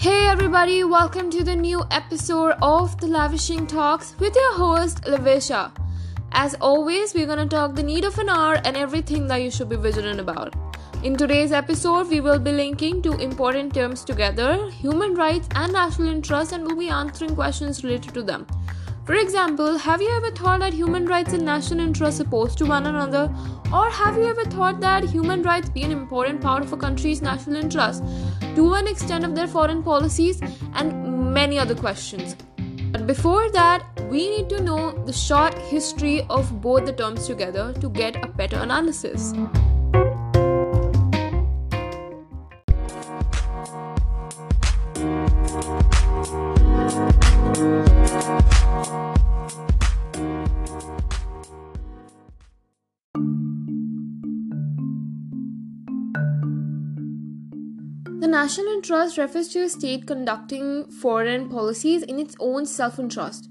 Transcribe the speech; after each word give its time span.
Hey 0.00 0.28
everybody, 0.28 0.82
welcome 0.82 1.30
to 1.30 1.44
the 1.44 1.54
new 1.54 1.84
episode 1.90 2.54
of 2.62 2.98
the 3.02 3.06
Lavishing 3.06 3.66
Talks 3.66 4.14
with 4.18 4.34
your 4.34 4.54
host 4.54 5.02
Lavisha. 5.02 5.70
As 6.32 6.54
always, 6.54 7.12
we're 7.12 7.26
gonna 7.26 7.44
talk 7.44 7.74
the 7.74 7.82
need 7.82 8.06
of 8.06 8.16
an 8.16 8.30
hour 8.30 8.54
and 8.64 8.78
everything 8.78 9.26
that 9.26 9.42
you 9.42 9.50
should 9.50 9.68
be 9.68 9.76
vigilant 9.76 10.18
about. 10.18 10.54
In 11.02 11.18
today's 11.18 11.52
episode, 11.52 12.08
we 12.08 12.22
will 12.22 12.38
be 12.38 12.50
linking 12.50 13.02
two 13.02 13.12
important 13.12 13.74
terms 13.74 14.02
together 14.02 14.70
human 14.70 15.14
rights 15.14 15.46
and 15.54 15.70
national 15.70 16.08
interest, 16.08 16.52
and 16.52 16.64
we'll 16.64 16.76
be 16.76 16.88
answering 16.88 17.34
questions 17.34 17.84
related 17.84 18.14
to 18.14 18.22
them. 18.22 18.46
For 19.10 19.16
example, 19.16 19.76
have 19.76 20.00
you 20.00 20.08
ever 20.08 20.30
thought 20.30 20.60
that 20.60 20.72
human 20.72 21.04
rights 21.04 21.32
and 21.32 21.44
national 21.44 21.80
interests 21.80 22.20
opposed 22.20 22.56
to 22.58 22.64
one 22.64 22.86
another? 22.86 23.28
Or 23.74 23.90
have 23.90 24.16
you 24.16 24.28
ever 24.28 24.44
thought 24.44 24.78
that 24.82 25.02
human 25.02 25.42
rights 25.42 25.68
be 25.68 25.82
an 25.82 25.90
important 25.90 26.40
part 26.40 26.62
of 26.62 26.72
a 26.72 26.76
country's 26.76 27.20
national 27.20 27.56
interest 27.56 28.04
to 28.54 28.74
an 28.74 28.86
extent 28.86 29.24
of 29.24 29.34
their 29.34 29.48
foreign 29.48 29.82
policies 29.82 30.40
and 30.74 31.34
many 31.34 31.58
other 31.58 31.74
questions? 31.74 32.36
But 32.92 33.08
before 33.08 33.50
that, 33.50 33.84
we 34.08 34.30
need 34.30 34.48
to 34.50 34.62
know 34.62 34.92
the 35.04 35.12
short 35.12 35.58
history 35.58 36.24
of 36.30 36.60
both 36.60 36.86
the 36.86 36.92
terms 36.92 37.26
together 37.26 37.72
to 37.80 37.88
get 37.88 38.24
a 38.24 38.28
better 38.28 38.58
analysis. 38.58 39.34
National 58.50 58.74
interest 58.74 59.16
refers 59.16 59.46
to 59.46 59.62
a 59.62 59.68
state 59.68 60.08
conducting 60.08 60.84
foreign 60.90 61.48
policies 61.48 62.02
in 62.02 62.18
its 62.18 62.34
own 62.40 62.66
self 62.66 62.98
interest. 62.98 63.48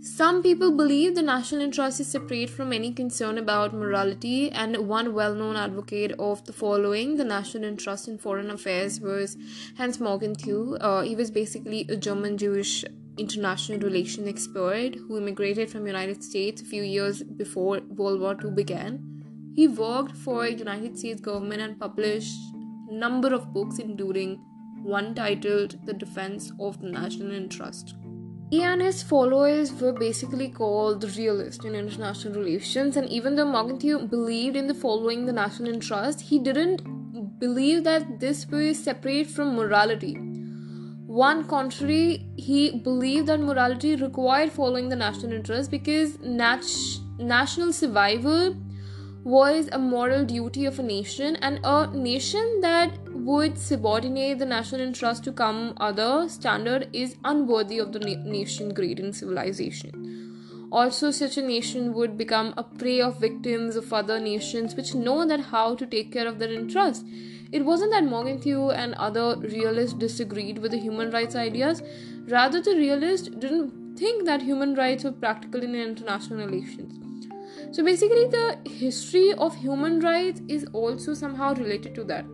Some 0.00 0.42
people 0.42 0.72
believe 0.74 1.14
the 1.14 1.20
national 1.20 1.60
interest 1.60 2.00
is 2.00 2.06
separate 2.06 2.48
from 2.48 2.72
any 2.72 2.94
concern 2.94 3.36
about 3.36 3.74
morality, 3.74 4.50
and 4.50 4.88
one 4.88 5.12
well 5.12 5.34
known 5.34 5.56
advocate 5.56 6.12
of 6.18 6.42
the 6.46 6.52
following, 6.54 7.18
the 7.18 7.26
national 7.26 7.64
interest 7.64 8.08
in 8.08 8.16
foreign 8.16 8.50
affairs, 8.50 9.00
was 9.00 9.36
Hans 9.76 10.00
Morgenthau. 10.00 10.78
Uh, 10.80 11.02
he 11.02 11.14
was 11.14 11.30
basically 11.30 11.84
a 11.90 11.96
German 11.96 12.38
Jewish 12.38 12.86
international 13.18 13.80
relation 13.80 14.26
expert 14.26 14.94
who 14.94 15.18
immigrated 15.18 15.68
from 15.68 15.86
United 15.86 16.24
States 16.24 16.62
a 16.62 16.64
few 16.64 16.82
years 16.82 17.22
before 17.22 17.80
World 17.80 18.18
War 18.22 18.34
II 18.42 18.52
began. 18.52 18.98
He 19.54 19.68
worked 19.68 20.16
for 20.16 20.46
the 20.46 20.54
United 20.54 20.98
States 20.98 21.20
government 21.20 21.60
and 21.60 21.78
published 21.78 22.32
number 22.92 23.34
of 23.34 23.52
books, 23.52 23.78
including 23.78 24.40
one 24.82 25.14
titled 25.14 25.76
The 25.86 25.92
Defense 25.92 26.52
of 26.58 26.80
the 26.80 26.90
National 26.90 27.32
Interest. 27.32 27.94
He 28.50 28.62
and 28.62 28.82
his 28.82 29.02
followers 29.02 29.72
were 29.72 29.94
basically 29.94 30.50
called 30.50 31.00
the 31.00 31.08
realists 31.08 31.64
in 31.64 31.74
international 31.74 32.34
relations, 32.34 32.98
and 32.98 33.08
even 33.08 33.34
though 33.34 33.46
Morgenthau 33.46 34.06
believed 34.06 34.56
in 34.56 34.66
the 34.66 34.74
following 34.74 35.24
the 35.24 35.32
national 35.32 35.72
interest, 35.72 36.20
he 36.20 36.38
didn't 36.38 37.38
believe 37.38 37.84
that 37.84 38.20
this 38.20 38.46
was 38.46 38.82
separate 38.82 39.26
from 39.26 39.56
morality. 39.56 40.14
One 41.06 41.44
contrary, 41.46 42.26
he 42.36 42.78
believed 42.78 43.26
that 43.28 43.40
morality 43.40 43.96
required 43.96 44.52
following 44.52 44.88
the 44.88 44.96
national 44.96 45.32
interest 45.32 45.70
because 45.70 46.18
nat- 46.20 46.64
national 47.18 47.72
survival 47.72 48.54
was 49.24 49.68
a 49.70 49.78
moral 49.78 50.24
duty 50.24 50.64
of 50.64 50.78
a 50.78 50.82
nation, 50.82 51.36
and 51.36 51.60
a 51.62 51.86
nation 51.94 52.60
that 52.60 52.98
would 53.14 53.56
subordinate 53.56 54.38
the 54.38 54.46
national 54.46 54.80
interest 54.80 55.24
to 55.24 55.34
some 55.36 55.74
other 55.76 56.28
standard 56.28 56.88
is 56.92 57.16
unworthy 57.24 57.78
of 57.78 57.92
the 57.92 58.00
na- 58.00 58.24
nation 58.24 58.74
great 58.74 58.98
in 58.98 59.12
civilization. 59.12 60.68
Also, 60.72 61.10
such 61.10 61.36
a 61.36 61.42
nation 61.42 61.92
would 61.92 62.16
become 62.16 62.54
a 62.56 62.64
prey 62.64 63.00
of 63.00 63.20
victims 63.20 63.76
of 63.76 63.92
other 63.92 64.18
nations 64.18 64.74
which 64.74 64.94
know 64.94 65.26
that 65.26 65.40
how 65.40 65.74
to 65.74 65.86
take 65.86 66.10
care 66.10 66.26
of 66.26 66.38
their 66.38 66.52
interest. 66.52 67.04
It 67.52 67.64
wasn't 67.64 67.92
that 67.92 68.04
Morgenthau 68.04 68.70
and 68.70 68.94
other 68.94 69.36
realists 69.36 69.92
disagreed 69.92 70.58
with 70.58 70.70
the 70.70 70.78
human 70.78 71.10
rights 71.10 71.36
ideas, 71.36 71.82
rather, 72.26 72.60
the 72.60 72.74
realists 72.74 73.28
didn't 73.28 73.98
think 73.98 74.24
that 74.24 74.42
human 74.42 74.74
rights 74.74 75.04
were 75.04 75.12
practical 75.12 75.62
in 75.62 75.74
international 75.74 76.46
relations. 76.46 77.11
So 77.72 77.82
basically, 77.82 78.26
the 78.26 78.58
history 78.66 79.32
of 79.32 79.56
human 79.56 80.00
rights 80.00 80.42
is 80.46 80.66
also 80.74 81.14
somehow 81.14 81.54
related 81.54 81.94
to 81.94 82.04
that. 82.04 82.26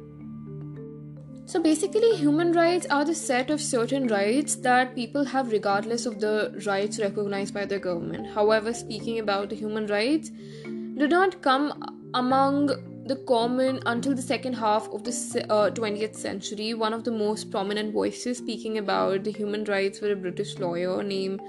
So 1.47 1.63
basically, 1.63 2.17
human 2.17 2.53
rights 2.53 2.87
are 2.91 3.05
the 3.05 3.15
set 3.15 3.49
of 3.49 3.61
certain 3.61 4.09
rights 4.09 4.57
that 4.57 4.97
people 4.97 5.25
have 5.25 5.53
regardless 5.53 6.07
of 6.07 6.19
the 6.21 6.61
rights 6.67 6.99
recognized 6.99 7.55
by 7.55 7.67
the 7.67 7.79
government. 7.79 8.27
However, 8.35 8.75
speaking 8.75 9.21
about 9.21 9.49
the 9.49 9.55
human 9.55 9.87
rights, 9.87 10.31
did 10.99 11.11
not 11.11 11.41
come 11.41 11.73
among 12.15 12.67
the 13.07 13.17
common 13.29 13.81
until 13.87 14.15
the 14.15 14.23
second 14.23 14.55
half 14.55 14.89
of 14.89 15.05
the 15.05 15.47
uh, 15.49 15.71
20th 15.71 16.17
century. 16.17 16.75
One 16.75 16.93
of 16.93 17.05
the 17.05 17.13
most 17.13 17.51
prominent 17.51 17.95
voices 17.95 18.39
speaking 18.39 18.79
about 18.79 19.25
the 19.25 19.31
human 19.31 19.65
rights 19.65 20.01
were 20.01 20.13
a 20.13 20.17
British 20.17 20.59
lawyer 20.59 21.03
named 21.03 21.41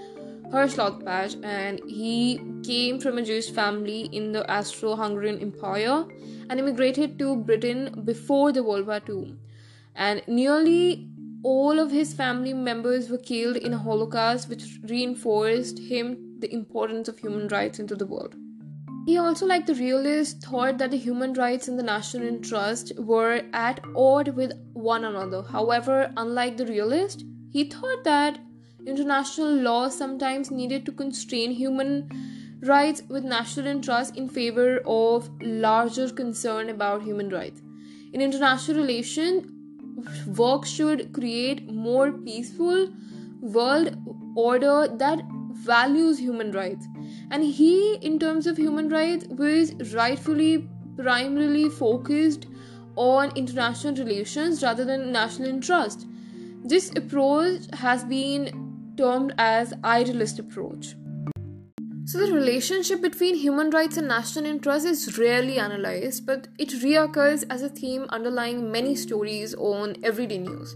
Hersch 0.52 0.78
Lauterpacht, 0.78 1.44
and 1.44 1.80
he 1.88 2.42
came 2.64 3.00
from 3.00 3.18
a 3.18 3.22
Jewish 3.24 3.52
family 3.52 4.10
in 4.12 4.32
the 4.32 4.50
Austro-Hungarian 4.52 5.40
Empire 5.40 6.06
and 6.50 6.60
immigrated 6.60 7.20
to 7.20 7.36
Britain 7.36 8.02
before 8.04 8.52
the 8.52 8.64
World 8.64 8.88
War 8.88 9.02
II 9.08 9.36
and 9.96 10.24
nearly 10.28 11.08
all 11.44 11.80
of 11.80 11.92
his 11.92 12.14
family 12.14 12.54
members 12.54 13.10
were 13.10 13.18
killed 13.18 13.58
in 13.58 13.74
a 13.74 13.78
Holocaust, 13.78 14.50
which 14.50 14.80
reinforced 14.90 15.78
him 15.78 16.40
the 16.40 16.54
importance 16.54 17.08
of 17.08 17.18
human 17.20 17.48
rights 17.50 17.80
into 17.80 17.96
the 17.96 18.06
world. 18.06 18.36
He 19.06 19.18
also, 19.18 19.46
like 19.46 19.66
the 19.66 19.76
realist, 19.76 20.42
thought 20.42 20.78
that 20.78 20.92
the 20.92 20.98
human 20.98 21.34
rights 21.34 21.68
and 21.68 21.80
the 21.80 21.84
national 21.84 22.28
interest 22.28 22.94
were 22.98 23.42
at 23.54 23.82
odds 23.96 24.32
with 24.32 24.54
one 24.74 25.06
another. 25.06 25.42
However, 25.42 26.12
unlike 26.16 26.58
the 26.58 26.66
realist, 26.66 27.26
he 27.50 27.66
thought 27.66 28.04
that 28.04 28.40
international 28.90 29.54
law 29.56 29.90
sometimes 29.90 30.52
needed 30.52 30.86
to 30.86 30.92
constrain 30.92 31.52
human 31.52 32.10
rights 32.62 33.04
with 33.08 33.24
national 33.24 33.68
interest 33.68 34.18
in 34.18 34.28
favor 34.28 34.82
of 34.86 35.30
larger 35.42 36.10
concern 36.10 36.70
about 36.70 37.04
human 37.04 37.30
rights. 37.30 37.62
In 38.12 38.22
international 38.22 38.78
relations, 38.78 39.46
work 40.38 40.66
should 40.66 41.14
create 41.14 41.72
more 41.72 42.12
peaceful 42.12 42.90
world 43.42 43.96
order 44.36 44.88
that 44.98 45.20
values 45.54 46.18
human 46.18 46.52
rights 46.52 46.86
and 47.32 47.44
he 47.44 47.96
in 47.96 48.20
terms 48.20 48.48
of 48.48 48.58
human 48.58 48.90
rights 48.90 49.26
was 49.30 49.74
rightfully 49.94 50.70
primarily 50.98 51.70
focused 51.70 52.48
on 52.96 53.32
international 53.36 53.96
relations 53.96 54.64
rather 54.64 54.86
than 54.86 55.12
national 55.12 55.50
interest 55.50 56.06
this 56.64 56.92
approach 56.96 57.62
has 57.74 58.04
been 58.04 58.59
termed 59.02 59.34
as 59.52 59.74
idealist 59.98 60.40
approach 60.46 60.96
so, 62.10 62.18
the 62.18 62.34
relationship 62.34 63.02
between 63.04 63.36
human 63.36 63.70
rights 63.70 63.96
and 63.96 64.08
national 64.08 64.48
interest 64.48 64.88
is 64.88 65.20
rarely 65.20 65.60
analyzed, 65.60 66.26
but 66.26 66.48
it 66.58 66.70
reoccurs 66.70 67.44
as 67.52 67.62
a 67.62 67.70
theme 67.70 68.08
underlying 68.10 68.72
many 68.72 68.96
stories 68.96 69.54
on 69.54 69.96
everyday 70.02 70.40
news. 70.40 70.76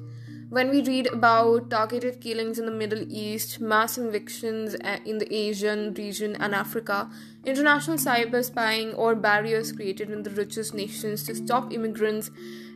When 0.53 0.69
we 0.69 0.84
read 0.84 1.08
about 1.08 1.72
targeted 1.72 2.22
killings 2.22 2.59
in 2.59 2.68
the 2.68 2.72
Middle 2.72 3.03
East, 3.09 3.59
mass 3.59 3.97
evictions 3.97 4.75
uh, 4.75 4.97
in 5.03 5.18
the 5.18 5.34
Asian 5.34 5.96
region 5.96 6.36
and 6.36 6.53
Africa, 6.53 7.09
international 7.44 7.97
cyber 7.97 8.46
spying, 8.46 8.94
or 8.94 9.16
barriers 9.16 9.72
created 9.72 10.12
in 10.12 10.22
the 10.22 10.30
richest 10.30 10.75
nations 10.75 11.24
to 11.24 11.34
stop 11.34 11.74
immigrants 11.74 12.29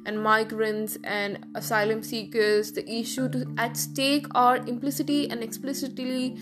and 0.07 0.19
migrants 0.19 0.97
and 1.03 1.45
asylum 1.53 2.01
seekers, 2.01 2.71
the 2.71 2.91
issue 2.91 3.29
to, 3.29 3.45
at 3.59 3.77
stake 3.77 4.25
are 4.33 4.57
implicitly 4.57 5.29
and 5.29 5.43
explicitly 5.43 6.35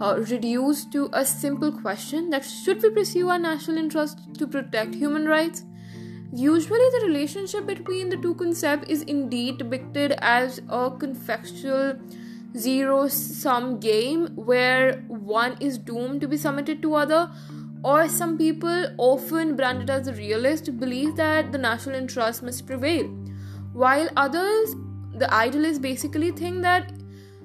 uh, 0.00 0.16
reduced 0.30 0.90
to 0.92 1.10
a 1.12 1.22
simple 1.22 1.70
question 1.70 2.30
that 2.30 2.46
should 2.46 2.82
we 2.82 2.88
pursue 2.88 3.28
our 3.28 3.38
national 3.38 3.76
interest 3.76 4.20
to 4.38 4.46
protect 4.46 4.94
human 4.94 5.26
rights? 5.26 5.67
Usually, 6.30 6.78
the 6.78 7.06
relationship 7.06 7.66
between 7.66 8.10
the 8.10 8.16
two 8.16 8.34
concepts 8.34 8.88
is 8.88 9.02
indeed 9.02 9.58
depicted 9.58 10.12
as 10.18 10.58
a 10.68 10.90
conflictual 10.90 11.98
zero 12.56 13.08
sum 13.08 13.78
game 13.78 14.26
where 14.34 15.04
one 15.08 15.56
is 15.60 15.78
doomed 15.78 16.20
to 16.20 16.28
be 16.28 16.36
submitted 16.36 16.80
to 16.82 16.94
other 16.94 17.30
or 17.84 18.08
some 18.08 18.36
people 18.36 18.86
often 18.96 19.54
branded 19.54 19.90
as 19.90 20.08
a 20.08 20.14
realist 20.14 20.78
believe 20.80 21.14
that 21.16 21.52
the 21.52 21.58
national 21.58 21.94
interest 21.94 22.42
must 22.42 22.66
prevail 22.66 23.04
while 23.74 24.08
others 24.16 24.74
the 25.14 25.32
idealists 25.32 25.78
basically 25.78 26.30
think 26.32 26.62
that 26.62 26.90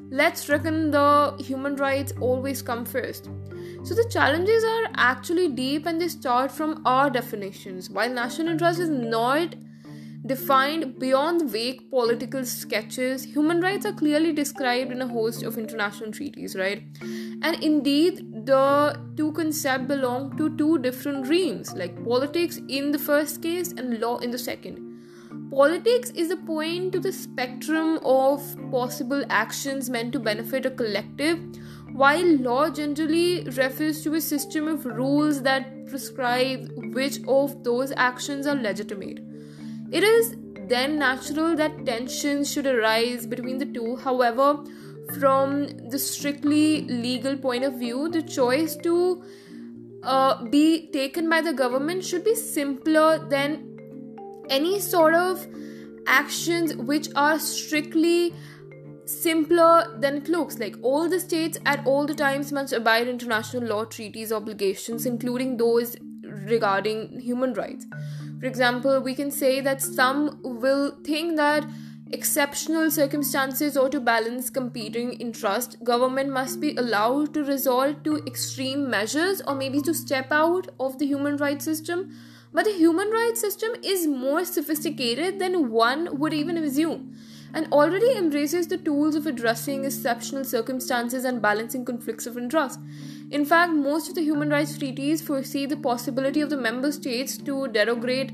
let's 0.09 0.47
reckon 0.47 0.89
the 0.89 1.35
human 1.39 1.75
rights 1.75 2.13
always 2.21 2.61
come 2.61 2.85
first 2.85 3.29
so 3.83 3.93
the 3.93 4.07
challenges 4.09 4.63
are 4.63 4.91
actually 4.95 5.49
deep 5.49 5.85
and 5.85 5.99
they 5.99 6.07
start 6.07 6.51
from 6.51 6.81
our 6.85 7.09
definitions. 7.09 7.89
While 7.89 8.09
national 8.09 8.49
interest 8.49 8.79
is 8.79 8.89
not 8.89 9.55
defined 10.25 10.97
beyond 10.99 11.49
vague 11.49 11.89
political 11.89 12.45
sketches. 12.45 13.25
Human 13.25 13.59
rights 13.59 13.85
are 13.85 13.91
clearly 13.91 14.31
described 14.31 14.91
in 14.91 15.01
a 15.01 15.07
host 15.07 15.43
of 15.43 15.57
international 15.57 16.11
treaties, 16.11 16.55
right? 16.55 16.83
And 17.41 17.61
indeed, 17.61 18.45
the 18.45 18.99
two 19.17 19.33
concepts 19.33 19.87
belong 19.87 20.37
to 20.37 20.55
two 20.55 20.77
different 20.77 21.27
realms, 21.27 21.73
like 21.73 22.03
politics 22.05 22.59
in 22.69 22.91
the 22.91 22.99
first 22.99 23.41
case 23.41 23.73
and 23.73 23.99
law 23.99 24.17
in 24.19 24.31
the 24.31 24.37
second. 24.37 24.91
Politics 25.51 26.09
is 26.11 26.31
a 26.31 26.37
point 26.37 26.93
to 26.93 26.99
the 26.99 27.11
spectrum 27.11 27.99
of 28.03 28.41
possible 28.71 29.23
actions 29.29 29.89
meant 29.89 30.13
to 30.13 30.19
benefit 30.19 30.65
a 30.65 30.71
collective, 30.71 31.37
while 31.93 32.37
law 32.37 32.69
generally 32.69 33.43
refers 33.55 34.01
to 34.03 34.15
a 34.15 34.21
system 34.21 34.67
of 34.67 34.85
rules 34.85 35.41
that 35.43 35.87
prescribe 35.87 36.71
which 36.93 37.19
of 37.27 37.63
those 37.63 37.91
actions 37.95 38.47
are 38.47 38.55
legitimate. 38.55 39.19
It 39.91 40.03
is 40.03 40.35
then 40.67 40.97
natural 40.97 41.55
that 41.55 41.85
tensions 41.85 42.51
should 42.51 42.65
arise 42.65 43.27
between 43.27 43.59
the 43.59 43.65
two. 43.65 43.95
However, 43.97 44.63
from 45.19 45.67
the 45.89 45.99
strictly 45.99 46.81
legal 46.81 47.37
point 47.37 47.63
of 47.63 47.75
view, 47.75 48.09
the 48.09 48.23
choice 48.23 48.75
to 48.77 49.23
uh, 50.01 50.43
be 50.45 50.87
taken 50.91 51.29
by 51.29 51.41
the 51.41 51.53
government 51.53 52.03
should 52.03 52.23
be 52.23 52.35
simpler 52.35 53.19
than 53.29 53.79
any 54.49 54.79
sort 54.79 55.13
of 55.13 55.45
actions 56.07 56.75
which 56.75 57.07
are 57.15 57.39
strictly 57.39 58.33
simpler 59.21 59.95
than 59.99 60.17
it 60.17 60.29
looks 60.29 60.59
like 60.59 60.75
all 60.81 61.09
the 61.09 61.19
states 61.19 61.57
at 61.65 61.85
all 61.85 62.05
the 62.05 62.13
times 62.13 62.51
must 62.51 62.73
abide 62.73 63.07
international 63.07 63.63
law 63.63 63.85
treaties 63.85 64.31
obligations 64.31 65.05
including 65.05 65.57
those 65.57 65.95
regarding 66.23 67.19
human 67.19 67.53
rights. 67.53 67.85
For 68.39 68.45
example, 68.45 68.99
we 68.99 69.15
can 69.15 69.31
say 69.31 69.61
that 69.61 69.81
some 69.81 70.39
will 70.43 70.97
think 71.03 71.37
that 71.37 71.65
exceptional 72.11 72.91
circumstances 72.91 73.75
or 73.75 73.89
to 73.89 73.99
balance 73.99 74.49
competing 74.49 75.13
interests, 75.13 75.77
government 75.83 76.29
must 76.29 76.59
be 76.59 76.75
allowed 76.75 77.33
to 77.33 77.43
resort 77.43 78.03
to 78.03 78.17
extreme 78.27 78.89
measures 78.89 79.41
or 79.47 79.55
maybe 79.55 79.81
to 79.81 79.93
step 79.93 80.31
out 80.31 80.67
of 80.79 80.99
the 80.99 81.05
human 81.05 81.37
rights 81.37 81.65
system. 81.65 82.11
But 82.51 82.65
the 82.65 82.73
human 82.73 83.09
rights 83.09 83.41
system 83.41 83.71
is 83.81 84.05
more 84.05 84.45
sophisticated 84.45 85.39
than 85.39 85.71
one 85.71 86.19
would 86.19 86.33
even 86.33 86.57
assume 86.57 87.15
and 87.53 87.67
already 87.71 88.17
embraces 88.17 88.67
the 88.67 88.77
tools 88.77 89.15
of 89.15 89.27
addressing 89.27 89.85
exceptional 89.85 90.43
circumstances 90.43 91.23
and 91.23 91.41
balancing 91.41 91.85
conflicts 91.85 92.25
of 92.25 92.37
interest. 92.37 92.79
In 93.31 93.45
fact, 93.45 93.73
most 93.73 94.09
of 94.09 94.15
the 94.15 94.23
human 94.23 94.49
rights 94.49 94.77
treaties 94.77 95.21
foresee 95.21 95.65
the 95.65 95.77
possibility 95.77 96.41
of 96.41 96.49
the 96.49 96.57
member 96.57 96.91
states 96.91 97.37
to 97.37 97.67
derogate 97.67 98.31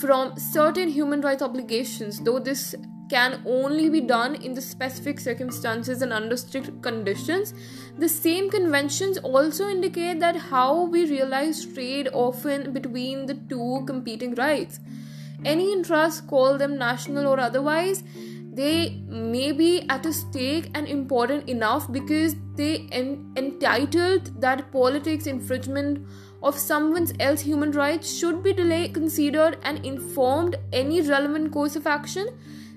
from 0.00 0.38
certain 0.38 0.88
human 0.88 1.20
rights 1.20 1.42
obligations, 1.42 2.20
though 2.20 2.38
this 2.38 2.74
can 3.08 3.42
only 3.46 3.88
be 3.88 4.00
done 4.02 4.34
in 4.34 4.52
the 4.52 4.60
specific 4.60 5.18
circumstances 5.18 6.02
and 6.02 6.12
under 6.12 6.36
strict 6.36 6.82
conditions. 6.82 7.54
The 7.96 8.08
same 8.08 8.50
conventions 8.50 9.16
also 9.18 9.68
indicate 9.68 10.20
that 10.20 10.36
how 10.36 10.84
we 10.84 11.08
realize 11.08 11.64
trade 11.64 12.08
often 12.12 12.72
between 12.72 13.26
the 13.26 13.34
two 13.34 13.82
competing 13.86 14.34
rights. 14.34 14.80
Any 15.44 15.72
interests, 15.72 16.20
call 16.20 16.58
them 16.58 16.76
national 16.76 17.26
or 17.26 17.40
otherwise, 17.40 18.02
they 18.52 19.02
may 19.08 19.52
be 19.52 19.86
at 19.88 20.06
a 20.06 20.12
stake 20.12 20.70
and 20.74 20.88
important 20.88 21.48
enough 21.48 21.90
because 21.92 22.34
they 22.56 22.88
en- 22.92 23.32
entitled 23.36 24.40
that 24.40 24.72
politics 24.72 25.26
infringement 25.26 26.06
of 26.42 26.58
someone 26.58 27.06
else's 27.20 27.44
human 27.46 27.72
rights 27.72 28.16
should 28.16 28.42
be 28.42 28.52
delayed, 28.52 28.94
considered 28.94 29.58
and 29.62 29.84
informed 29.84 30.56
any 30.72 31.00
relevant 31.00 31.52
course 31.52 31.76
of 31.76 31.86
action 31.86 32.28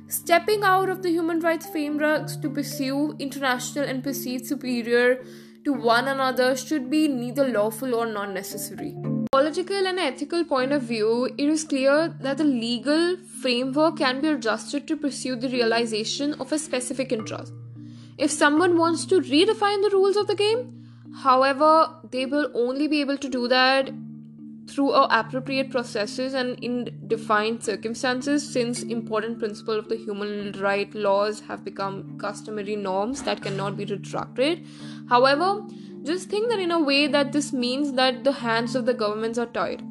stepping 0.08 0.62
out 0.62 0.90
of 0.90 1.02
the 1.04 1.10
human 1.10 1.40
rights 1.40 1.66
frameworks 1.68 2.36
to 2.36 2.50
pursue 2.50 3.16
international 3.18 3.86
and 3.86 4.04
perceived 4.04 4.46
superior 4.46 5.24
to 5.64 5.72
one 5.72 6.08
another 6.08 6.56
should 6.56 6.90
be 6.90 7.08
neither 7.08 7.48
lawful 7.48 7.96
or 7.96 8.06
non 8.06 8.34
necessary 8.34 8.94
political 9.34 9.88
and 9.88 9.98
ethical 9.98 10.44
point 10.44 10.74
of 10.74 10.82
view, 10.82 11.24
it 11.38 11.48
is 11.48 11.64
clear 11.64 12.14
that 12.20 12.38
the 12.38 12.44
legal 12.44 13.16
framework 13.42 13.98
can 13.98 14.20
be 14.20 14.28
adjusted 14.28 14.86
to 14.86 14.98
pursue 14.98 15.38
the 15.38 15.48
realization 15.48 16.34
of 16.34 16.52
a 16.52 16.60
specific 16.60 17.14
interest. 17.14 17.54
If 18.18 18.30
someone 18.30 18.78
wants 18.78 19.06
to 19.06 19.22
redefine 19.22 19.84
the 19.84 19.92
rules 19.94 20.18
of 20.18 20.28
the 20.28 20.36
game, 20.36 20.86
however, 21.24 21.96
they 22.12 22.26
will 22.26 22.52
only 22.54 22.90
be 22.90 23.00
able 23.00 23.18
to 23.20 23.30
do 23.30 23.48
that 23.48 23.90
through 24.68 24.92
appropriate 24.92 25.72
processes 25.72 26.34
and 26.34 26.62
in 26.62 27.08
defined 27.08 27.64
circumstances 27.64 28.46
since 28.46 28.84
important 28.84 29.40
principles 29.40 29.78
of 29.78 29.88
the 29.88 29.96
human 29.96 30.52
right 30.60 30.94
laws 30.94 31.40
have 31.48 31.64
become 31.64 32.18
customary 32.20 32.76
norms 32.76 33.24
that 33.24 33.42
cannot 33.42 33.76
be 33.76 33.86
retracted 33.86 34.66
however 35.10 35.62
just 36.04 36.30
think 36.30 36.50
that 36.50 36.60
in 36.60 36.72
a 36.72 36.82
way 36.82 37.08
that 37.08 37.32
this 37.32 37.54
means 37.54 37.94
that 37.94 38.24
the 38.24 38.32
hands 38.32 38.76
of 38.76 38.86
the 38.86 38.94
governments 38.94 39.38
are 39.38 39.46
tied. 39.46 39.84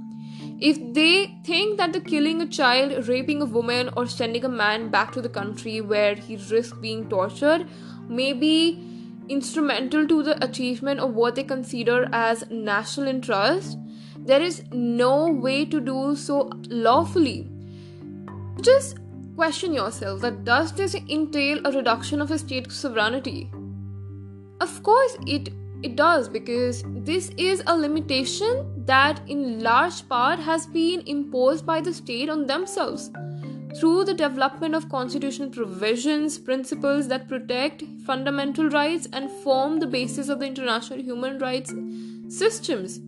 If 0.60 0.78
they 0.92 1.38
think 1.44 1.78
that 1.78 1.92
the 1.92 2.00
killing 2.00 2.42
a 2.42 2.46
child, 2.46 3.08
raping 3.08 3.40
a 3.40 3.46
woman, 3.46 3.90
or 3.96 4.06
sending 4.06 4.44
a 4.44 4.48
man 4.48 4.90
back 4.90 5.12
to 5.12 5.22
the 5.22 5.28
country 5.28 5.80
where 5.80 6.14
he 6.14 6.36
risks 6.36 6.76
being 6.78 7.08
tortured 7.08 7.66
may 8.08 8.32
be 8.32 8.86
instrumental 9.28 10.06
to 10.06 10.22
the 10.22 10.44
achievement 10.44 11.00
of 11.00 11.14
what 11.14 11.36
they 11.36 11.44
consider 11.44 12.08
as 12.12 12.44
national 12.50 13.06
interest, 13.08 13.78
there 14.18 14.42
is 14.42 14.64
no 14.72 15.28
way 15.28 15.64
to 15.64 15.80
do 15.80 16.14
so 16.14 16.50
lawfully. 16.68 17.48
Just 18.60 18.98
question 19.36 19.72
yourself 19.72 20.20
that 20.20 20.44
does 20.44 20.72
this 20.72 20.94
entail 20.94 21.64
a 21.64 21.72
reduction 21.72 22.20
of 22.20 22.30
a 22.30 22.38
state 22.38 22.70
sovereignty? 22.70 23.50
Of 24.60 24.82
course, 24.82 25.16
it 25.26 25.48
it 25.82 25.96
does 25.96 26.28
because 26.28 26.84
this 26.88 27.30
is 27.38 27.62
a 27.66 27.76
limitation 27.76 28.84
that, 28.86 29.20
in 29.28 29.60
large 29.60 30.06
part, 30.08 30.38
has 30.38 30.66
been 30.66 31.02
imposed 31.06 31.64
by 31.64 31.80
the 31.80 31.94
state 31.94 32.28
on 32.28 32.46
themselves 32.46 33.10
through 33.78 34.04
the 34.04 34.14
development 34.14 34.74
of 34.74 34.88
constitutional 34.88 35.48
provisions, 35.48 36.38
principles 36.38 37.08
that 37.08 37.28
protect 37.28 37.84
fundamental 38.04 38.68
rights 38.68 39.08
and 39.12 39.30
form 39.30 39.78
the 39.78 39.86
basis 39.86 40.28
of 40.28 40.40
the 40.40 40.46
international 40.46 41.00
human 41.00 41.38
rights 41.38 41.72
systems. 42.28 43.00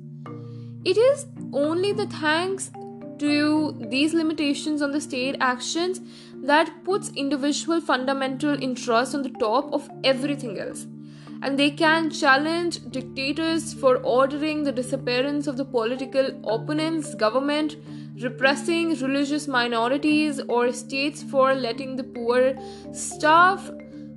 It 0.84 0.96
is 0.96 1.26
only 1.52 1.92
the 1.92 2.06
thanks 2.06 2.70
to 3.18 3.76
these 3.88 4.14
limitations 4.14 4.82
on 4.82 4.92
the 4.92 5.00
state 5.00 5.36
actions 5.40 6.00
that 6.42 6.84
puts 6.84 7.10
individual 7.10 7.80
fundamental 7.80 8.60
interests 8.62 9.14
on 9.14 9.22
the 9.22 9.30
top 9.30 9.72
of 9.72 9.88
everything 10.02 10.58
else 10.58 10.86
and 11.42 11.58
they 11.58 11.70
can 11.70 12.08
challenge 12.08 12.78
dictators 12.90 13.74
for 13.74 13.96
ordering 13.96 14.62
the 14.62 14.72
disappearance 14.72 15.46
of 15.48 15.56
the 15.56 15.64
political 15.64 16.28
opponents, 16.48 17.14
government, 17.16 17.76
repressing 18.20 18.90
religious 19.00 19.48
minorities, 19.48 20.40
or 20.48 20.72
states 20.72 21.22
for 21.22 21.54
letting 21.54 21.96
the 21.96 22.04
poor 22.04 22.54
starve 22.92 23.70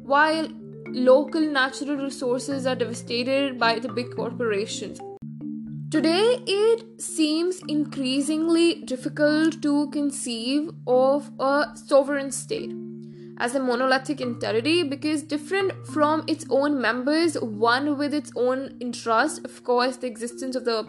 while 0.03 0.47
local 0.89 1.41
natural 1.41 1.97
resources 1.97 2.67
are 2.67 2.75
devastated 2.75 3.59
by 3.59 3.79
the 3.79 3.89
big 3.89 4.15
corporations. 4.15 4.99
Today, 5.89 6.43
it 6.45 7.01
seems 7.01 7.61
increasingly 7.67 8.81
difficult 8.81 9.61
to 9.63 9.89
conceive 9.89 10.69
of 10.85 11.31
a 11.39 11.71
sovereign 11.75 12.31
state 12.31 12.71
as 13.37 13.55
a 13.55 13.59
monolithic 13.59 14.21
entity 14.21 14.83
because 14.83 15.23
different 15.23 15.73
from 15.87 16.23
its 16.27 16.45
own 16.49 16.79
members, 16.79 17.35
one 17.39 17.97
with 17.97 18.13
its 18.13 18.31
own 18.35 18.77
interest. 18.79 19.43
Of 19.43 19.63
course, 19.63 19.97
the 19.97 20.07
existence 20.07 20.55
of 20.55 20.65
the 20.65 20.85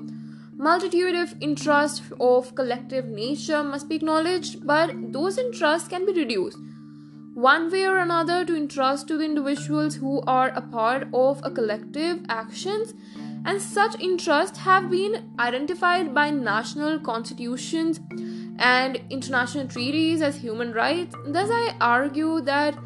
multitude 0.56 1.14
of 1.14 1.34
interests 1.40 2.02
of 2.20 2.54
collective 2.54 3.06
nature 3.06 3.62
must 3.62 3.88
be 3.88 3.96
acknowledged, 3.96 4.66
but 4.66 4.90
those 5.12 5.38
interests 5.38 5.88
can 5.88 6.06
be 6.06 6.12
reduced 6.12 6.58
one 7.36 7.70
way 7.70 7.86
or 7.86 7.98
another 7.98 8.46
to 8.46 8.56
entrust 8.56 9.06
to 9.06 9.18
the 9.18 9.24
individuals 9.24 9.96
who 9.96 10.22
are 10.22 10.48
a 10.56 10.62
part 10.62 11.06
of 11.12 11.38
a 11.44 11.50
collective 11.50 12.18
actions 12.30 12.94
and 13.44 13.60
such 13.60 14.00
interests 14.00 14.56
have 14.60 14.88
been 14.90 15.30
identified 15.38 16.14
by 16.14 16.30
national 16.30 16.98
constitutions 16.98 18.00
and 18.58 19.00
international 19.10 19.66
treaties 19.68 20.22
as 20.22 20.36
human 20.36 20.72
rights. 20.72 21.14
Thus, 21.26 21.48
I 21.50 21.74
argue 21.80 22.40
that 22.42 22.76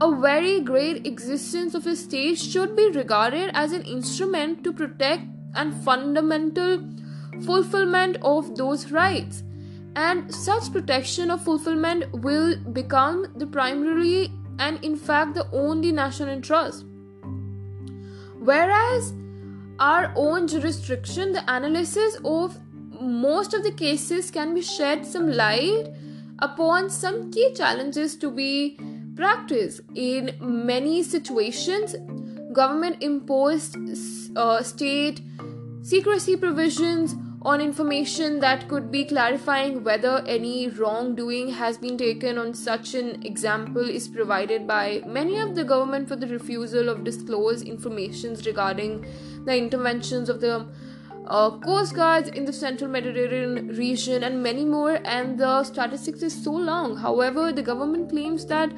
a 0.00 0.14
very 0.20 0.60
great 0.60 1.06
existence 1.06 1.74
of 1.74 1.86
a 1.86 1.96
state 1.96 2.38
should 2.38 2.76
be 2.76 2.90
regarded 2.90 3.50
as 3.54 3.72
an 3.72 3.82
instrument 3.82 4.62
to 4.64 4.72
protect 4.72 5.22
and 5.54 5.74
fundamental 5.84 6.86
fulfillment 7.44 8.18
of 8.22 8.56
those 8.56 8.92
rights. 8.92 9.42
And 9.94 10.34
such 10.34 10.70
protection 10.72 11.30
of 11.30 11.42
fulfillment 11.42 12.12
will 12.12 12.56
become 12.58 13.32
the 13.36 13.46
primary 13.46 14.30
and, 14.58 14.82
in 14.84 14.96
fact, 14.96 15.34
the 15.34 15.50
only 15.52 15.92
national 15.92 16.28
interest. 16.28 16.84
Whereas 18.38 19.14
our 19.78 20.12
own 20.14 20.46
jurisdiction, 20.46 21.32
the 21.32 21.44
analysis 21.48 22.18
of 22.24 22.58
most 23.00 23.54
of 23.54 23.62
the 23.62 23.72
cases 23.72 24.30
can 24.30 24.54
be 24.54 24.62
shed 24.62 25.06
some 25.06 25.30
light 25.30 25.88
upon 26.38 26.90
some 26.90 27.30
key 27.30 27.52
challenges 27.54 28.16
to 28.16 28.30
be 28.30 28.78
practiced. 29.16 29.80
In 29.94 30.36
many 30.40 31.02
situations, 31.02 31.94
government 32.52 33.02
imposed 33.02 33.76
uh, 34.36 34.62
state 34.62 35.20
secrecy 35.82 36.36
provisions 36.36 37.14
on 37.42 37.60
information 37.60 38.40
that 38.40 38.66
could 38.68 38.90
be 38.90 39.04
clarifying 39.04 39.84
whether 39.84 40.22
any 40.26 40.68
wrongdoing 40.68 41.48
has 41.48 41.78
been 41.78 41.96
taken 41.96 42.38
on 42.38 42.52
such 42.52 42.94
an 42.94 43.22
example 43.24 43.88
is 43.88 44.08
provided 44.08 44.66
by 44.66 45.00
many 45.06 45.38
of 45.38 45.54
the 45.54 45.62
government 45.62 46.08
for 46.08 46.16
the 46.16 46.26
refusal 46.26 46.88
of 46.88 47.04
disclose 47.04 47.62
informations 47.62 48.44
regarding 48.46 49.06
the 49.44 49.56
interventions 49.56 50.28
of 50.28 50.40
the 50.40 50.66
uh, 51.26 51.50
coast 51.58 51.94
guards 51.94 52.28
in 52.28 52.44
the 52.44 52.52
central 52.52 52.90
mediterranean 52.90 53.68
region 53.68 54.22
and 54.22 54.42
many 54.42 54.64
more 54.64 55.00
and 55.04 55.38
the 55.38 55.64
statistics 55.64 56.22
is 56.22 56.42
so 56.44 56.52
long 56.52 56.96
however 56.96 57.52
the 57.52 57.62
government 57.62 58.08
claims 58.10 58.46
that 58.46 58.72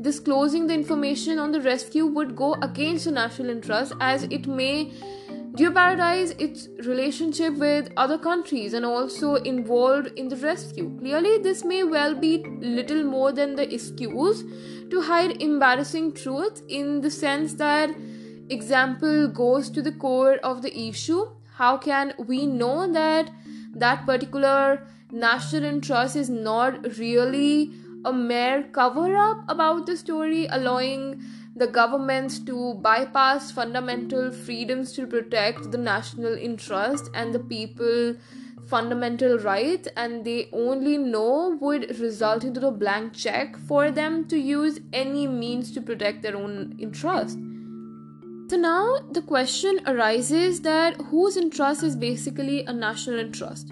disclosing 0.00 0.66
the 0.66 0.74
information 0.74 1.38
on 1.38 1.50
the 1.50 1.60
rescue 1.60 2.06
would 2.06 2.36
go 2.36 2.54
against 2.62 3.04
the 3.04 3.10
national 3.10 3.50
interest 3.50 3.92
as 4.00 4.22
it 4.24 4.46
may 4.46 4.92
jeopardize 5.56 6.30
its 6.38 6.68
relationship 6.86 7.54
with 7.54 7.90
other 7.96 8.16
countries 8.16 8.74
and 8.74 8.84
also 8.84 9.34
involved 9.36 10.06
in 10.16 10.28
the 10.28 10.36
rescue. 10.36 10.96
Clearly, 11.00 11.38
this 11.38 11.64
may 11.64 11.82
well 11.82 12.14
be 12.14 12.44
little 12.60 13.02
more 13.02 13.32
than 13.32 13.56
the 13.56 13.72
excuse 13.74 14.44
to 14.90 15.00
hide 15.00 15.42
embarrassing 15.42 16.12
truth 16.12 16.62
in 16.68 17.00
the 17.00 17.10
sense 17.10 17.54
that 17.54 17.90
example 18.50 19.28
goes 19.28 19.68
to 19.70 19.82
the 19.82 19.92
core 19.92 20.36
of 20.44 20.62
the 20.62 20.78
issue. 20.78 21.26
How 21.58 21.76
can 21.76 22.14
we 22.18 22.46
know 22.46 22.86
that 22.92 23.32
that 23.74 24.06
particular 24.06 24.86
national 25.10 25.64
interest 25.64 26.14
is 26.14 26.30
not 26.30 26.96
really 26.98 27.72
a 28.04 28.12
mere 28.12 28.62
cover 28.62 29.16
up 29.16 29.42
about 29.48 29.86
the 29.86 29.96
story, 29.96 30.46
allowing 30.46 31.20
the 31.56 31.66
governments 31.66 32.38
to 32.50 32.74
bypass 32.74 33.50
fundamental 33.50 34.30
freedoms 34.30 34.92
to 34.92 35.08
protect 35.08 35.72
the 35.72 35.78
national 35.78 36.34
interest 36.34 37.10
and 37.12 37.34
the 37.34 37.40
people 37.40 38.14
fundamental 38.68 39.36
rights 39.38 39.88
and 39.96 40.24
they 40.24 40.48
only 40.52 40.96
know 40.96 41.58
would 41.60 41.98
result 41.98 42.44
into 42.44 42.64
a 42.68 42.70
blank 42.70 43.14
check 43.14 43.56
for 43.56 43.90
them 43.90 44.28
to 44.28 44.38
use 44.38 44.78
any 44.92 45.26
means 45.26 45.72
to 45.72 45.80
protect 45.80 46.22
their 46.22 46.36
own 46.36 46.76
interest 46.78 47.38
so 48.48 48.56
now 48.56 48.98
the 49.12 49.22
question 49.22 49.80
arises 49.86 50.60
that 50.62 51.00
whose 51.02 51.36
interest 51.36 51.82
is 51.82 51.96
basically 51.96 52.64
a 52.64 52.72
national 52.72 53.18
interest? 53.18 53.70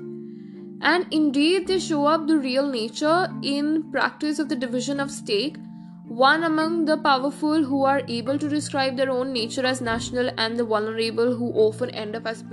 And 0.82 1.06
indeed 1.10 1.66
they 1.66 1.78
show 1.78 2.06
up 2.06 2.26
the 2.26 2.38
real 2.38 2.70
nature 2.70 3.28
in 3.42 3.90
practice 3.90 4.38
of 4.38 4.48
the 4.48 4.56
division 4.56 5.00
of 5.00 5.10
stake 5.10 5.56
one 6.08 6.44
among 6.44 6.84
the 6.84 6.96
powerful 6.96 7.64
who 7.64 7.84
are 7.84 8.02
able 8.06 8.38
to 8.38 8.48
describe 8.48 8.96
their 8.96 9.10
own 9.10 9.32
nature 9.32 9.66
as 9.66 9.80
national 9.80 10.30
and 10.38 10.56
the 10.56 10.64
vulnerable 10.64 11.34
who 11.34 11.52
often 11.52 11.90
end 11.90 12.14
up 12.14 12.26
as 12.26 12.44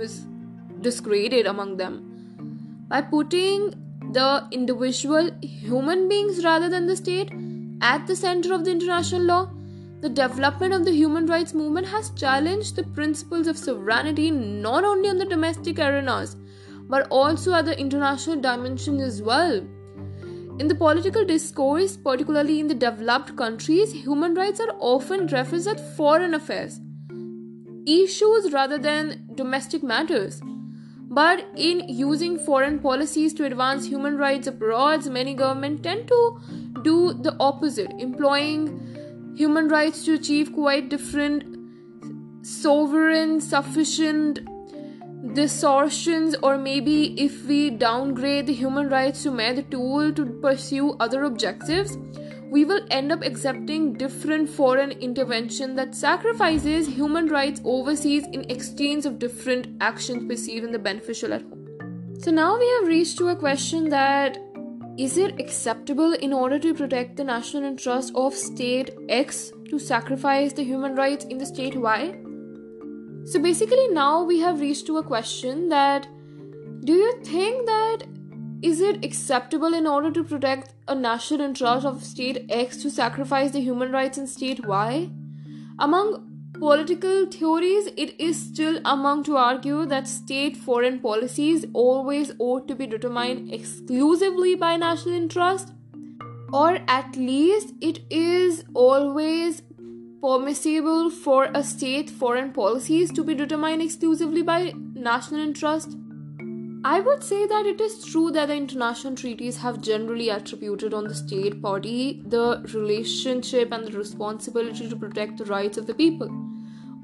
disgraded 0.80 1.46
among 1.46 1.76
them. 1.76 2.86
By 2.88 3.02
putting 3.02 3.74
the 4.12 4.48
individual 4.50 5.30
human 5.40 6.08
beings 6.08 6.44
rather 6.44 6.68
than 6.68 6.86
the 6.86 6.96
state 6.96 7.32
at 7.80 8.06
the 8.06 8.16
center 8.16 8.52
of 8.54 8.64
the 8.64 8.72
international 8.72 9.22
law 9.22 9.50
the 10.04 10.14
development 10.16 10.74
of 10.74 10.84
the 10.84 10.92
human 10.92 11.26
rights 11.26 11.54
movement 11.54 11.86
has 11.88 12.10
challenged 12.22 12.76
the 12.76 12.88
principles 12.96 13.46
of 13.46 13.56
sovereignty 13.56 14.30
not 14.30 14.84
only 14.84 15.08
on 15.08 15.16
the 15.16 15.30
domestic 15.36 15.78
arenas 15.78 16.36
but 16.88 17.06
also 17.20 17.54
at 17.54 17.64
the 17.64 17.78
international 17.84 18.40
dimension 18.48 19.00
as 19.00 19.22
well 19.22 19.62
in 20.56 20.68
the 20.68 20.74
political 20.76 21.24
discourse, 21.24 21.96
particularly 21.96 22.60
in 22.60 22.68
the 22.68 22.74
developed 22.74 23.34
countries, 23.34 23.92
human 23.92 24.34
rights 24.34 24.60
are 24.60 24.76
often 24.78 25.26
referenced 25.26 25.66
as 25.66 25.96
foreign 25.96 26.32
affairs, 26.32 26.80
issues 27.88 28.52
rather 28.52 28.78
than 28.78 29.28
domestic 29.34 29.82
matters. 29.82 30.40
But 31.10 31.44
in 31.56 31.88
using 31.88 32.38
foreign 32.38 32.78
policies 32.78 33.34
to 33.34 33.46
advance 33.46 33.86
human 33.86 34.16
rights 34.16 34.46
abroad, 34.46 35.04
many 35.06 35.34
governments 35.34 35.82
tend 35.82 36.06
to 36.06 36.38
do 36.82 37.14
the 37.14 37.36
opposite, 37.40 37.90
employing 37.98 38.93
human 39.34 39.68
rights 39.68 40.04
to 40.04 40.14
achieve 40.14 40.52
quite 40.52 40.88
different 40.88 41.44
sovereign, 42.42 43.40
sufficient 43.40 44.40
distortions 45.34 46.36
or 46.42 46.58
maybe 46.58 47.18
if 47.20 47.46
we 47.46 47.70
downgrade 47.70 48.46
the 48.46 48.52
human 48.52 48.88
rights 48.88 49.22
to 49.22 49.30
mere 49.30 49.54
the 49.54 49.62
tool 49.62 50.12
to 50.12 50.26
pursue 50.42 50.90
other 51.00 51.24
objectives 51.24 51.96
we 52.54 52.64
will 52.64 52.86
end 52.88 53.10
up 53.10 53.20
accepting 53.22 53.94
different 53.94 54.48
foreign 54.48 54.92
intervention 54.92 55.74
that 55.74 55.92
sacrifices 55.92 56.86
human 56.86 57.26
rights 57.26 57.60
overseas 57.64 58.24
in 58.32 58.48
exchange 58.48 59.06
of 59.06 59.18
different 59.18 59.66
actions 59.80 60.24
perceived 60.28 60.64
in 60.64 60.70
the 60.70 60.78
beneficial 60.78 61.32
at 61.32 61.42
home. 61.42 61.66
So 62.20 62.30
now 62.30 62.56
we 62.56 62.68
have 62.76 62.86
reached 62.86 63.18
to 63.18 63.30
a 63.30 63.34
question 63.34 63.88
that 63.88 64.38
is 64.96 65.18
it 65.18 65.40
acceptable 65.40 66.12
in 66.12 66.32
order 66.32 66.58
to 66.58 66.72
protect 66.72 67.16
the 67.16 67.24
national 67.24 67.64
interest 67.64 68.12
of 68.14 68.32
state 68.32 68.90
X 69.08 69.50
to 69.68 69.78
sacrifice 69.78 70.52
the 70.52 70.62
human 70.62 70.94
rights 70.94 71.24
in 71.24 71.38
the 71.38 71.46
state 71.46 71.74
Y? 71.74 72.16
So 73.24 73.40
basically, 73.40 73.88
now 73.88 74.22
we 74.22 74.38
have 74.40 74.60
reached 74.60 74.86
to 74.86 74.98
a 74.98 75.02
question 75.02 75.68
that 75.70 76.06
do 76.84 76.92
you 76.92 77.20
think 77.24 77.66
that 77.66 78.04
is 78.62 78.80
it 78.80 79.04
acceptable 79.04 79.74
in 79.74 79.86
order 79.86 80.10
to 80.12 80.22
protect 80.22 80.74
a 80.86 80.94
national 80.94 81.40
interest 81.40 81.84
of 81.84 82.04
state 82.04 82.46
X 82.48 82.76
to 82.82 82.90
sacrifice 82.90 83.50
the 83.50 83.60
human 83.60 83.90
rights 83.90 84.16
in 84.16 84.26
state 84.26 84.64
Y? 84.64 85.10
Among 85.80 86.33
political 86.64 87.26
theories, 87.26 87.88
it 87.94 88.18
is 88.18 88.38
still 88.42 88.80
among 88.86 89.22
to 89.22 89.36
argue 89.36 89.84
that 89.84 90.08
state 90.08 90.56
foreign 90.56 90.98
policies 90.98 91.66
always 91.74 92.32
ought 92.38 92.66
to 92.66 92.74
be 92.74 92.86
determined 92.86 93.52
exclusively 93.52 94.54
by 94.54 94.74
national 94.74 95.14
interest, 95.14 95.74
or 96.54 96.78
at 96.88 97.16
least 97.16 97.74
it 97.82 97.98
is 98.10 98.64
always 98.72 99.60
permissible 100.22 101.10
for 101.10 101.50
a 101.54 101.62
state 101.62 102.08
foreign 102.08 102.50
policies 102.50 103.12
to 103.12 103.22
be 103.22 103.34
determined 103.34 103.82
exclusively 103.82 104.40
by 104.40 104.72
national 104.94 105.42
interest? 105.42 105.98
I 106.82 107.00
would 107.00 107.22
say 107.22 107.46
that 107.46 107.66
it 107.66 107.78
is 107.78 108.06
true 108.06 108.30
that 108.30 108.46
the 108.46 108.54
international 108.54 109.14
treaties 109.16 109.58
have 109.58 109.82
generally 109.82 110.30
attributed 110.30 110.94
on 110.94 111.08
the 111.08 111.14
state 111.14 111.60
party 111.60 112.22
the 112.24 112.62
relationship 112.72 113.70
and 113.70 113.86
the 113.86 113.98
responsibility 113.98 114.88
to 114.88 114.96
protect 114.96 115.36
the 115.36 115.44
rights 115.44 115.76
of 115.76 115.86
the 115.86 115.94
people 115.94 116.43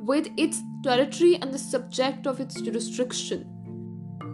with 0.01 0.29
its 0.37 0.63
territory 0.83 1.37
and 1.41 1.53
the 1.53 1.59
subject 1.59 2.27
of 2.27 2.41
its 2.41 2.61
jurisdiction. 2.61 3.47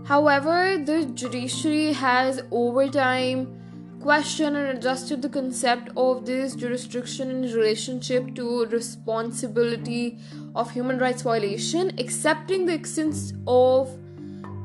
However, 0.06 0.78
the 0.78 1.06
judiciary 1.06 1.92
has 1.92 2.42
over 2.52 2.88
time 2.88 3.98
questioned 4.00 4.56
and 4.56 4.78
adjusted 4.78 5.20
the 5.20 5.28
concept 5.28 5.90
of 5.96 6.24
this 6.24 6.54
jurisdiction 6.54 7.30
in 7.30 7.42
relationship 7.42 8.32
to 8.36 8.66
responsibility 8.66 10.18
of 10.54 10.70
human 10.70 10.98
rights 10.98 11.22
violation, 11.22 11.90
accepting 11.98 12.66
the 12.66 12.74
existence 12.74 13.32
of 13.48 13.98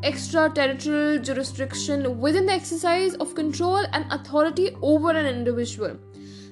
extraterritorial 0.03 1.19
jurisdiction 1.19 2.19
within 2.19 2.45
the 2.45 2.53
exercise 2.53 3.15
of 3.15 3.33
control 3.33 3.83
and 3.93 4.05
authority 4.11 4.75
over 4.83 5.09
an 5.09 5.25
individual. 5.25 5.97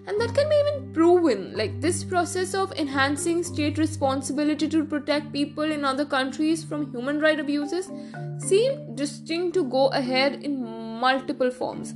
And 0.10 0.20
that 0.20 0.34
can 0.34 0.50
be 0.50 0.56
even 0.56 0.92
proven. 0.92 1.54
Like 1.56 1.80
this 1.82 2.04
process 2.04 2.56
of 2.56 2.72
enhancing 2.72 3.44
state 3.44 3.78
responsibility 3.78 4.68
to 4.68 4.84
protect 4.84 5.32
people 5.32 5.72
in 5.72 5.86
other 5.86 6.04
countries 6.04 6.64
from 6.64 6.92
human 6.92 7.20
right 7.20 7.40
abuses 7.40 7.92
seem 8.40 8.96
distinct 8.96 9.54
to 9.54 9.64
go 9.66 9.90
ahead 9.90 10.44
in 10.44 10.66
multiple 11.00 11.52
forms. 11.52 11.94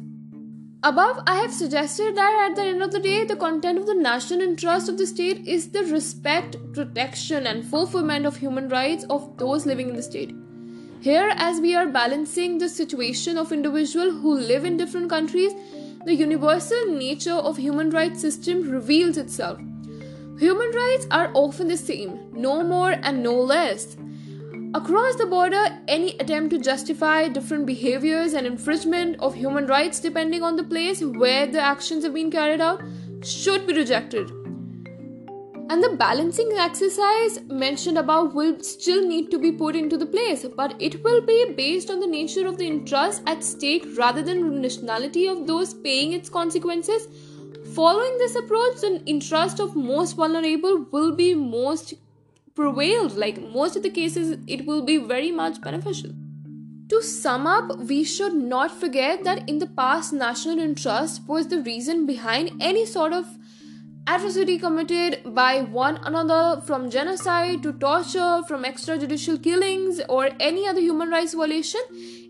Above, 0.84 1.24
I 1.26 1.38
have 1.38 1.52
suggested 1.52 2.16
that 2.16 2.50
at 2.52 2.56
the 2.56 2.62
end 2.62 2.84
of 2.84 2.92
the 2.92 3.00
day, 3.00 3.26
the 3.26 3.36
content 3.36 3.80
of 3.80 3.88
the 3.88 3.96
national 3.96 4.42
interest 4.42 4.90
of 4.90 5.00
the 5.00 5.08
state 5.08 5.48
is 5.48 5.70
the 5.72 5.84
respect, 5.86 6.58
protection, 6.74 7.48
and 7.48 7.66
fulfillment 7.66 8.28
of 8.28 8.38
human 8.38 8.70
rights 8.70 9.06
of 9.10 9.38
those 9.38 9.66
living 9.66 9.90
in 9.90 9.96
the 9.96 10.04
state. 10.04 10.36
Here, 11.00 11.32
as 11.36 11.60
we 11.60 11.74
are 11.74 11.88
balancing 11.88 12.60
the 12.60 12.70
situation 12.70 13.40
of 13.40 13.52
individuals 13.52 14.22
who 14.22 14.38
live 14.38 14.66
in 14.66 14.78
different 14.78 15.10
countries, 15.10 15.54
the 16.06 16.14
universal 16.14 16.86
nature 16.88 17.32
of 17.34 17.58
human 17.58 17.90
rights 17.90 18.22
system 18.22 18.70
reveals 18.70 19.18
itself. 19.18 19.60
Human 20.40 20.72
rights 20.72 21.08
are 21.12 21.32
often 21.34 21.68
the 21.68 21.78
same, 21.78 22.20
no 22.34 22.64
more 22.64 22.92
and 22.92 23.24
no 23.24 23.34
less. 23.34 23.96
Across 24.74 25.16
the 25.16 25.28
border, 25.28 25.64
any 25.88 26.18
attempt 26.20 26.50
to 26.50 26.60
justify 26.60 27.28
different 27.28 27.66
behaviors 27.66 28.34
and 28.34 28.48
infringement 28.48 29.20
of 29.20 29.36
human 29.36 29.68
rights 29.68 30.00
depending 30.00 30.44
on 30.44 30.56
the 30.56 30.64
place 30.64 31.02
where 31.02 31.46
the 31.46 31.62
actions 31.62 32.04
have 32.04 32.14
been 32.14 32.32
carried 32.32 32.60
out 32.60 32.82
should 33.24 33.68
be 33.68 33.74
rejected. 33.74 34.43
And 35.74 35.84
the 35.84 35.96
balancing 36.00 36.52
exercise 36.64 37.40
mentioned 37.50 37.98
above 37.98 38.36
will 38.36 38.52
still 38.62 39.08
need 39.08 39.32
to 39.32 39.40
be 39.40 39.52
put 39.52 39.76
into 39.76 39.98
the 39.98 40.06
place 40.16 40.46
but 40.58 40.76
it 40.80 41.04
will 41.04 41.22
be 41.30 41.38
based 41.58 41.90
on 41.90 42.00
the 42.00 42.12
nature 42.16 42.46
of 42.48 42.60
the 42.60 42.68
interest 42.68 43.24
at 43.26 43.44
stake 43.44 43.88
rather 43.98 44.22
than 44.22 44.44
the 44.44 44.60
nationality 44.66 45.26
of 45.28 45.48
those 45.48 45.74
paying 45.74 46.14
its 46.14 46.30
consequences. 46.30 47.08
Following 47.74 48.20
this 48.20 48.36
approach 48.36 48.82
the 48.82 49.02
interest 49.08 49.60
of 49.60 49.76
most 49.76 50.16
vulnerable 50.16 50.86
will 50.92 51.12
be 51.16 51.34
most 51.34 51.96
prevailed 52.54 53.18
like 53.26 53.42
most 53.42 53.76
of 53.76 53.82
the 53.82 53.90
cases 53.90 54.38
it 54.46 54.68
will 54.68 54.84
be 54.84 54.98
very 54.98 55.32
much 55.32 55.60
beneficial. 55.60 56.12
To 56.90 57.02
sum 57.02 57.48
up, 57.48 57.80
we 57.80 58.04
should 58.04 58.36
not 58.36 58.70
forget 58.70 59.24
that 59.24 59.50
in 59.50 59.58
the 59.58 59.66
past, 59.66 60.14
national 60.14 60.60
interest 60.60 61.22
was 61.28 61.48
the 61.48 61.62
reason 61.62 62.06
behind 62.06 62.52
any 62.62 62.86
sort 62.86 63.14
of 63.14 63.26
atrocity 64.06 64.58
committed 64.60 65.22
by 65.34 65.62
one 65.62 65.98
another 66.04 66.62
from 66.62 66.90
genocide 66.90 67.64
to 67.64 67.72
torture 67.74 68.42
from 68.48 68.64
extrajudicial 68.64 69.42
killings 69.42 70.02
or 70.10 70.30
any 70.40 70.68
other 70.68 70.82
human 70.82 71.10
rights 71.10 71.34
violation 71.34 71.80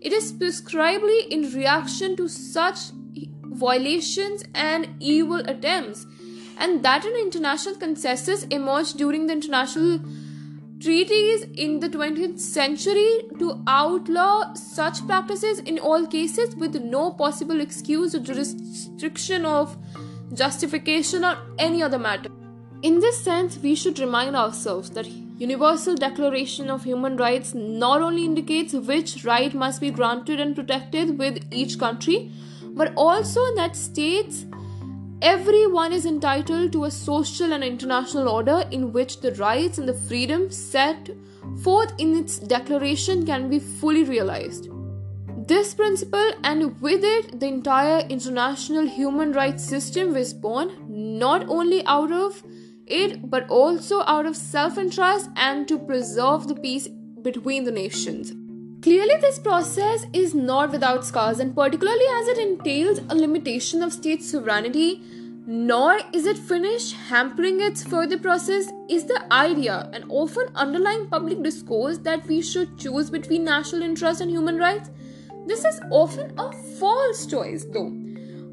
it 0.00 0.12
is 0.12 0.32
prescribedly 0.32 1.32
in 1.32 1.50
reaction 1.52 2.14
to 2.16 2.28
such 2.28 2.78
violations 3.54 4.44
and 4.54 4.88
evil 5.00 5.38
attempts. 5.38 6.06
And 6.58 6.84
that 6.84 7.04
an 7.04 7.16
international 7.16 7.76
consensus 7.76 8.44
emerged 8.44 8.98
during 8.98 9.26
the 9.26 9.32
international 9.32 10.00
treaties 10.80 11.46
in 11.54 11.80
the 11.80 11.88
20th 11.88 12.38
century 12.38 13.22
to 13.38 13.62
outlaw 13.66 14.52
such 14.54 15.04
practices 15.06 15.60
in 15.60 15.78
all 15.78 16.06
cases 16.06 16.54
with 16.56 16.74
no 16.76 17.10
possible 17.12 17.60
excuse 17.60 18.14
or 18.14 18.20
jurisdiction 18.20 19.44
of 19.44 19.76
justification, 20.34 21.24
or 21.24 21.38
any 21.58 21.82
other 21.82 21.98
matter. 21.98 22.30
In 22.82 23.00
this 23.00 23.18
sense, 23.18 23.58
we 23.58 23.74
should 23.74 23.98
remind 23.98 24.36
ourselves 24.36 24.90
that 24.90 25.06
Universal 25.38 25.96
Declaration 25.96 26.70
of 26.70 26.84
Human 26.84 27.16
Rights 27.16 27.54
not 27.54 28.02
only 28.02 28.24
indicates 28.24 28.72
which 28.72 29.24
right 29.24 29.52
must 29.52 29.80
be 29.80 29.90
granted 29.90 30.38
and 30.38 30.54
protected 30.54 31.18
with 31.18 31.42
each 31.50 31.78
country, 31.78 32.30
but 32.74 32.92
also 32.96 33.40
that 33.56 33.74
states 33.74 34.46
everyone 35.22 35.92
is 35.92 36.06
entitled 36.06 36.72
to 36.72 36.84
a 36.84 36.90
social 36.90 37.52
and 37.52 37.64
international 37.64 38.28
order 38.28 38.64
in 38.70 38.92
which 38.92 39.20
the 39.20 39.32
rights 39.36 39.78
and 39.78 39.88
the 39.88 39.94
freedoms 39.94 40.56
set 40.56 41.10
forth 41.62 41.92
in 41.98 42.16
its 42.16 42.38
declaration 42.38 43.24
can 43.24 43.48
be 43.48 43.58
fully 43.58 44.04
realized. 44.04 44.68
This 45.46 45.74
principle, 45.74 46.30
and 46.42 46.80
with 46.80 47.04
it, 47.04 47.38
the 47.38 47.46
entire 47.46 47.98
international 48.08 48.86
human 48.86 49.32
rights 49.32 49.62
system 49.62 50.14
was 50.14 50.32
born 50.32 50.70
not 50.88 51.46
only 51.50 51.84
out 51.84 52.10
of 52.12 52.42
it 52.86 53.28
but 53.30 53.50
also 53.50 54.00
out 54.06 54.24
of 54.24 54.38
self 54.38 54.78
interest 54.78 55.28
and 55.36 55.68
to 55.68 55.78
preserve 55.78 56.48
the 56.48 56.54
peace 56.54 56.88
between 57.20 57.64
the 57.64 57.72
nations. 57.72 58.32
Clearly, 58.80 59.16
this 59.20 59.38
process 59.38 60.06
is 60.14 60.34
not 60.34 60.72
without 60.72 61.04
scars, 61.04 61.40
and 61.40 61.54
particularly 61.54 62.06
as 62.20 62.28
it 62.28 62.38
entails 62.38 63.00
a 63.10 63.14
limitation 63.14 63.82
of 63.82 63.92
state 63.92 64.22
sovereignty, 64.22 65.02
nor 65.46 65.98
is 66.14 66.24
it 66.24 66.38
finished 66.38 66.94
hampering 66.94 67.60
its 67.60 67.84
further 67.84 68.18
process, 68.18 68.72
is 68.88 69.04
the 69.04 69.22
idea 69.30 69.90
and 69.92 70.06
often 70.08 70.48
underlying 70.54 71.06
public 71.08 71.42
discourse 71.42 71.98
that 71.98 72.26
we 72.26 72.40
should 72.40 72.78
choose 72.78 73.10
between 73.10 73.44
national 73.44 73.82
interest 73.82 74.22
and 74.22 74.30
human 74.30 74.56
rights 74.56 74.88
this 75.46 75.64
is 75.64 75.80
often 75.90 76.32
a 76.38 76.52
false 76.78 77.26
choice, 77.26 77.64
though. 77.64 77.92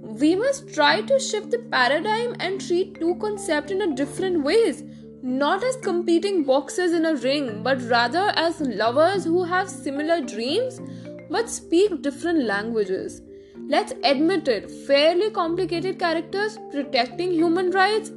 We 0.02 0.36
must 0.36 0.74
try 0.74 1.02
to 1.02 1.20
shift 1.20 1.52
the 1.52 1.60
paradigm 1.72 2.36
and 2.40 2.60
treat 2.60 3.00
two 3.00 3.16
concepts 3.16 3.72
in 3.72 3.82
a 3.82 3.96
different 3.96 4.44
ways, 4.44 4.84
not 5.22 5.64
as 5.64 5.78
competing 5.78 6.44
boxers 6.44 6.92
in 6.92 7.06
a 7.06 7.16
ring, 7.16 7.64
but 7.64 7.82
rather 7.90 8.32
as 8.36 8.60
lovers 8.60 9.24
who 9.24 9.44
have 9.44 9.70
similar 9.70 10.22
dreams 10.22 10.82
but 11.30 11.50
speak 11.50 12.02
different 12.02 12.44
languages. 12.44 13.22
Let's 13.68 13.94
admit 14.04 14.48
it, 14.50 14.70
fairly 14.70 15.30
complicated 15.30 15.98
characters 15.98 16.58
protecting 16.72 17.32
human 17.32 17.72
rights 17.72 18.12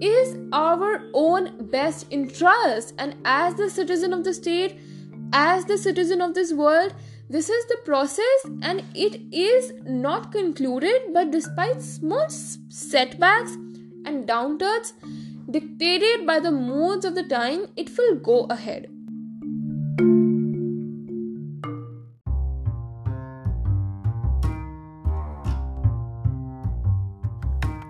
is 0.00 0.36
our 0.52 1.08
own 1.14 1.68
best 1.70 2.06
interest, 2.10 2.94
and 2.98 3.16
as 3.24 3.54
the 3.54 3.70
citizen 3.70 4.12
of 4.12 4.24
the 4.24 4.34
state, 4.34 4.78
as 5.32 5.64
the 5.64 5.78
citizen 5.78 6.20
of 6.20 6.34
this 6.34 6.52
world, 6.52 6.92
this 7.28 7.48
is 7.48 7.66
the 7.66 7.78
process 7.84 8.44
and 8.62 8.82
it 8.94 9.20
is 9.32 9.72
not 9.84 10.30
concluded, 10.30 11.12
but 11.12 11.30
despite 11.30 11.80
small 11.82 12.28
setbacks 12.28 13.52
and 14.04 14.28
downturns 14.28 14.92
dictated 15.50 16.26
by 16.26 16.38
the 16.40 16.52
moods 16.52 17.04
of 17.04 17.14
the 17.14 17.22
time, 17.22 17.66
it 17.76 17.96
will 17.96 18.16
go 18.16 18.44
ahead. 18.44 18.93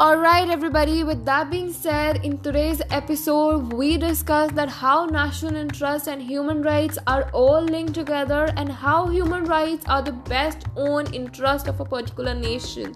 Alright, 0.04 0.50
everybody, 0.50 1.02
with 1.02 1.24
that 1.24 1.48
being 1.50 1.72
said, 1.72 2.26
in 2.26 2.36
today's 2.40 2.82
episode, 2.90 3.72
we 3.72 3.96
discussed 3.96 4.54
that 4.54 4.68
how 4.68 5.06
national 5.06 5.56
interests 5.56 6.08
and 6.08 6.20
human 6.20 6.60
rights 6.60 6.98
are 7.06 7.30
all 7.32 7.62
linked 7.62 7.94
together 7.94 8.52
and 8.58 8.70
how 8.70 9.06
human 9.06 9.44
rights 9.44 9.86
are 9.88 10.02
the 10.02 10.12
best 10.12 10.66
own 10.76 11.06
interest 11.14 11.68
of 11.68 11.80
a 11.80 11.86
particular 11.86 12.34
nation. 12.34 12.94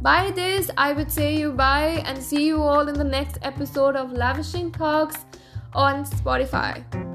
By 0.00 0.30
this, 0.30 0.70
I 0.76 0.92
would 0.92 1.10
say 1.10 1.36
you 1.36 1.50
bye 1.50 2.04
and 2.06 2.22
see 2.22 2.46
you 2.46 2.62
all 2.62 2.86
in 2.86 2.94
the 2.94 3.10
next 3.18 3.38
episode 3.42 3.96
of 3.96 4.12
Lavishing 4.12 4.70
Talks 4.70 5.26
on 5.74 6.04
Spotify. 6.04 7.07